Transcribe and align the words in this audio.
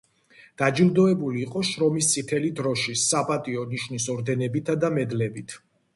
დაჯილდოებული 0.59 1.43
იყო 1.47 1.61
შრომის 1.71 2.09
წითელი 2.13 2.51
დროშის, 2.61 3.03
„საპატიო 3.13 3.67
ნიშნის“ 3.75 4.09
ორდენებითა 4.15 4.81
და 4.87 4.93
მედლებით. 4.97 5.59